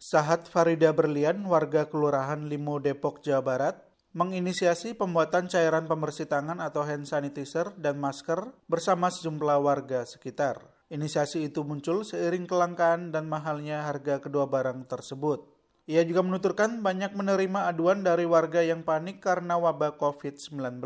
[0.00, 3.76] Sahat Farida Berlian, warga Kelurahan Limo Depok, Jawa Barat,
[4.16, 10.56] menginisiasi pembuatan cairan pembersih tangan atau hand sanitizer dan masker bersama sejumlah warga sekitar.
[10.88, 15.44] Inisiasi itu muncul seiring kelangkaan dan mahalnya harga kedua barang tersebut.
[15.84, 20.80] Ia juga menuturkan banyak menerima aduan dari warga yang panik karena wabah COVID-19.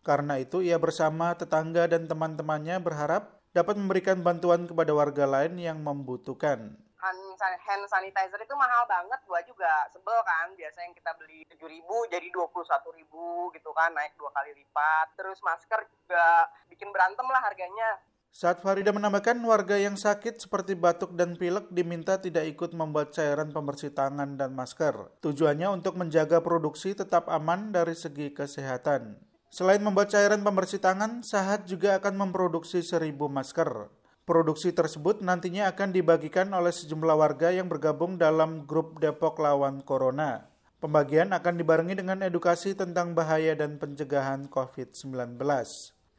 [0.00, 5.84] Karena itu, ia bersama tetangga dan teman-temannya berharap dapat memberikan bantuan kepada warga lain yang
[5.84, 11.68] membutuhkan hand sanitizer itu mahal banget gua juga sebel kan biasa yang kita beli tujuh
[11.68, 16.48] ribu jadi dua puluh satu ribu gitu kan naik dua kali lipat terus masker juga
[16.68, 17.98] bikin berantem lah harganya
[18.30, 23.50] saat Farida menambahkan warga yang sakit seperti batuk dan pilek diminta tidak ikut membuat cairan
[23.50, 25.18] pembersih tangan dan masker.
[25.18, 29.18] Tujuannya untuk menjaga produksi tetap aman dari segi kesehatan.
[29.50, 33.90] Selain membuat cairan pembersih tangan, Sahat juga akan memproduksi seribu masker.
[34.30, 40.46] Produksi tersebut nantinya akan dibagikan oleh sejumlah warga yang bergabung dalam grup Depok Lawan Corona.
[40.78, 45.34] Pembagian akan dibarengi dengan edukasi tentang bahaya dan pencegahan COVID-19.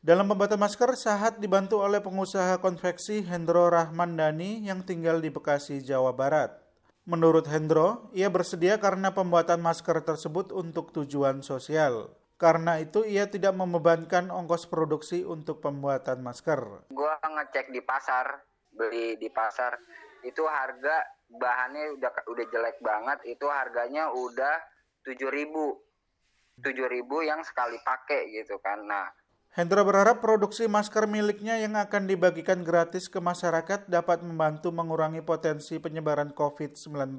[0.00, 5.84] Dalam pembuatan masker, Sahat dibantu oleh pengusaha konveksi Hendro Rahman Dani yang tinggal di Bekasi,
[5.84, 6.56] Jawa Barat.
[7.04, 12.16] Menurut Hendro, ia bersedia karena pembuatan masker tersebut untuk tujuan sosial.
[12.38, 16.86] Karena itu ia tidak membebankan ongkos produksi untuk pembuatan masker.
[16.94, 19.74] Gua ngecek di pasar, beli di pasar,
[20.22, 21.02] itu harga
[21.34, 24.54] bahannya udah udah jelek banget, itu harganya udah
[25.02, 25.50] 7000
[26.62, 28.86] 7000 yang sekali pakai gitu kan.
[28.86, 29.10] Nah,
[29.54, 35.78] Hendra berharap produksi masker miliknya yang akan dibagikan gratis ke masyarakat dapat membantu mengurangi potensi
[35.82, 37.18] penyebaran COVID-19,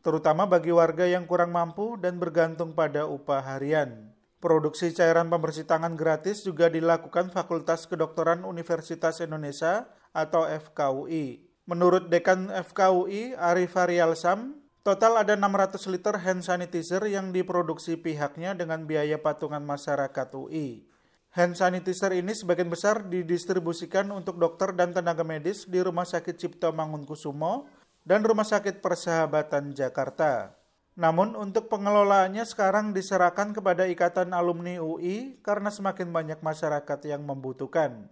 [0.00, 4.12] terutama bagi warga yang kurang mampu dan bergantung pada upah harian.
[4.40, 11.44] Produksi cairan pembersih tangan gratis juga dilakukan Fakultas Kedokteran Universitas Indonesia atau FKUI.
[11.68, 18.88] Menurut Dekan FKUI, Arif Arialsam, total ada 600 liter hand sanitizer yang diproduksi pihaknya dengan
[18.88, 20.88] biaya patungan masyarakat UI.
[21.36, 26.72] Hand sanitizer ini sebagian besar didistribusikan untuk dokter dan tenaga medis di Rumah Sakit Cipto
[26.72, 27.68] Mangunkusumo
[28.08, 30.59] dan Rumah Sakit Persahabatan Jakarta.
[31.00, 38.04] Namun untuk pengelolaannya sekarang diserahkan kepada Ikatan Alumni UI karena semakin banyak masyarakat yang membutuhkan.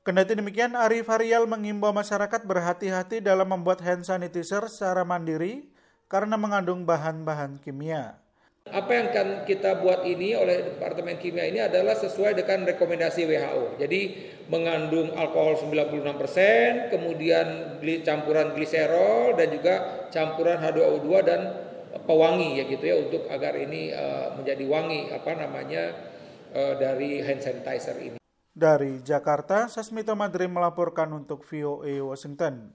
[0.00, 5.68] Kendati demikian, Arif Haryal mengimbau masyarakat berhati-hati dalam membuat hand sanitizer secara mandiri
[6.08, 8.16] karena mengandung bahan-bahan kimia.
[8.72, 13.76] Apa yang akan kita buat ini oleh Departemen Kimia ini adalah sesuai dengan rekomendasi WHO.
[13.76, 14.00] Jadi
[14.46, 17.76] mengandung alkohol 96%, kemudian
[18.06, 19.74] campuran gliserol dan juga
[20.14, 21.40] campuran H2O2 dan
[22.04, 25.92] pewangi ya gitu ya untuk agar ini uh, menjadi wangi apa namanya
[26.54, 28.18] uh, dari hand sanitizer ini.
[28.52, 32.68] Dari Jakarta, Sasmito Madrim melaporkan untuk VOA Washington.